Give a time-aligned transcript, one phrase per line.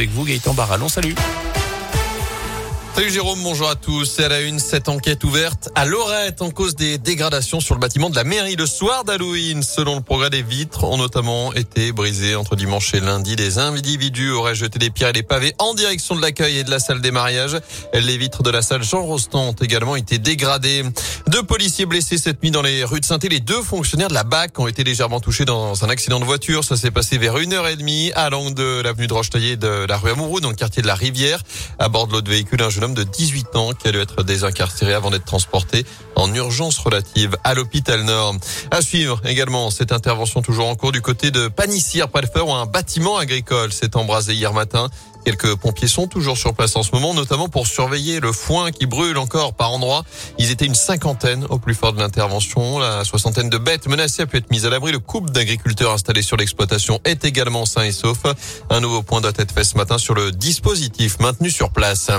[0.00, 0.88] avec vous, Gaëtan Barallon.
[0.88, 1.14] Salut.
[2.92, 4.04] Salut Jérôme, bonjour à tous.
[4.04, 7.80] C'est à la une, cette enquête ouverte à Lorette en cause des dégradations sur le
[7.80, 9.62] bâtiment de la mairie le soir d'Halloween.
[9.62, 13.36] Selon le progrès des vitres, ont notamment été brisées entre dimanche et lundi.
[13.36, 16.70] Des individus auraient jeté des pierres et des pavés en direction de l'accueil et de
[16.70, 17.58] la salle des mariages.
[17.94, 20.82] Les vitres de la salle Jean Rostand ont également été dégradées.
[21.28, 24.24] Deux policiers blessés cette nuit dans les rues de saint Les deux fonctionnaires de la
[24.24, 26.64] BAC ont été légèrement touchés dans un accident de voiture.
[26.64, 29.86] Ça s'est passé vers une heure et demie à l'angle de l'avenue de Rochetaillé de
[29.88, 31.40] la rue Amouroux dans le quartier de la Rivière.
[31.78, 35.10] À bord de l'autre véhicule, homme de 18 ans qui a dû être désincarcéré avant
[35.10, 35.84] d'être transporté
[36.16, 38.36] en urgence relative à l'hôpital Nord.
[38.70, 42.66] À suivre également cette intervention toujours en cours du côté de Panissière près où un
[42.66, 44.88] bâtiment agricole s'est embrasé hier matin.
[45.24, 48.86] Quelques pompiers sont toujours sur place en ce moment, notamment pour surveiller le foin qui
[48.86, 50.04] brûle encore par endroits.
[50.38, 52.78] Ils étaient une cinquantaine au plus fort de l'intervention.
[52.78, 54.92] La soixantaine de bêtes menacées a pu être mise à l'abri.
[54.92, 58.18] Le couple d'agriculteurs installés sur l'exploitation est également sain et sauf.
[58.70, 62.10] Un nouveau point doit être fait ce matin sur le dispositif maintenu sur place.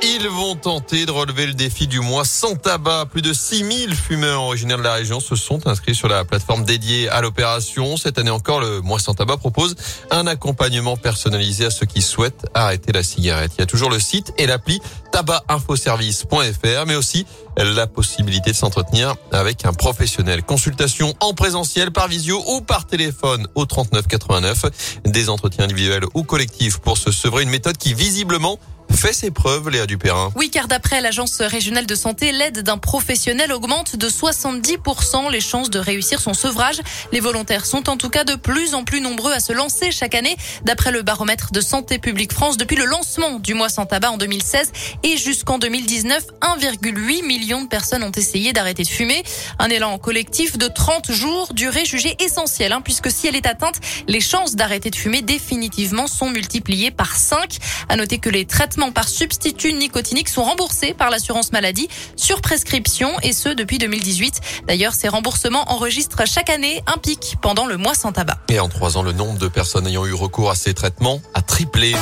[0.00, 3.06] Ils vont tenter de relever le défi du mois sans tabac.
[3.10, 7.08] Plus de 6000 fumeurs originaires de la région se sont inscrits sur la plateforme dédiée
[7.08, 7.96] à l'opération.
[7.96, 9.74] Cette année encore, le mois sans tabac propose
[10.12, 13.52] un accompagnement personnalisé à ceux qui souhaitent arrêter la cigarette.
[13.58, 19.16] Il y a toujours le site et l'appli tabacinfoservice.fr, mais aussi la possibilité de s'entretenir
[19.32, 20.44] avec un professionnel.
[20.44, 24.66] Consultation en présentiel, par visio ou par téléphone au 39 89.
[25.06, 28.60] Des entretiens individuels ou collectifs pour se sevrer une méthode qui visiblement
[28.94, 30.32] fait ses preuves, Léa Dupérin.
[30.34, 35.70] Oui, car d'après l'Agence régionale de santé, l'aide d'un professionnel augmente de 70% les chances
[35.70, 36.80] de réussir son sevrage.
[37.12, 40.14] Les volontaires sont en tout cas de plus en plus nombreux à se lancer chaque
[40.14, 40.36] année.
[40.64, 44.16] D'après le baromètre de Santé publique France, depuis le lancement du mois sans tabac en
[44.16, 44.72] 2016
[45.02, 46.24] et jusqu'en 2019,
[46.58, 49.22] 1,8 million de personnes ont essayé d'arrêter de fumer.
[49.58, 53.76] Un élan collectif de 30 jours, durée jugée essentielle, hein, puisque si elle est atteinte,
[54.06, 57.58] les chances d'arrêter de fumer définitivement sont multipliées par 5.
[57.88, 63.10] À noter que les traitements par substitut nicotinique sont remboursés par l'assurance maladie sur prescription
[63.22, 64.40] et ce depuis 2018.
[64.66, 68.38] D'ailleurs, ces remboursements enregistrent chaque année un pic pendant le mois sans tabac.
[68.48, 71.42] Et en trois ans, le nombre de personnes ayant eu recours à ces traitements a
[71.42, 71.94] triplé.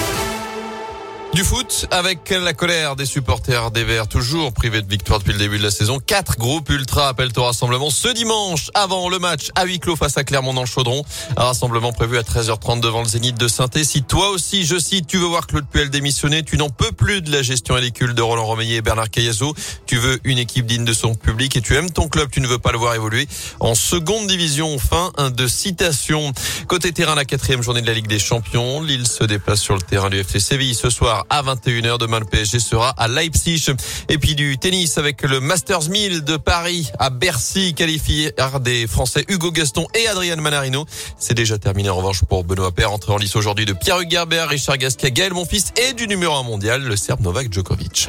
[1.36, 5.38] Du foot avec la colère des supporters des Verts, toujours privés de victoire depuis le
[5.38, 5.98] début de la saison.
[5.98, 10.16] Quatre groupes ultra appellent au rassemblement ce dimanche avant le match à huis clos face
[10.16, 11.04] à Clermont dans le Chaudron.
[11.36, 15.08] Un rassemblement prévu à 13h30 devant le Zénith de saint Si toi aussi, je cite,
[15.08, 18.22] tu veux voir Claude Puel démissionner, tu n'en peux plus de la gestion ridicule de
[18.22, 19.54] Roland Romeillet et Bernard Cayazo.
[19.84, 22.46] Tu veux une équipe digne de son public et tu aimes ton club, tu ne
[22.46, 23.28] veux pas le voir évoluer
[23.60, 24.78] en seconde division.
[24.78, 26.32] Fin de citation.
[26.66, 28.80] Côté terrain, la quatrième journée de la Ligue des Champions.
[28.80, 31.98] Lille se déplace sur le terrain du FC Séville ce soir à 21h.
[31.98, 33.66] Demain, le PSG sera à Leipzig.
[34.08, 39.24] Et puis du tennis avec le Masters 1000 de Paris à Bercy, qualifié des Français
[39.28, 40.86] Hugo Gaston et Adrian Manarino.
[41.18, 44.18] C'est déjà terminé en revanche pour Benoît Paire, entré en lice aujourd'hui de Pierre Hugues
[44.48, 48.08] Richard Gasquet, Gaël Monfils et du numéro 1 mondial, le Serbe Novak Djokovic.